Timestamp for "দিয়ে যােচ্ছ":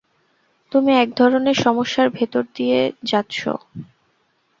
2.55-3.37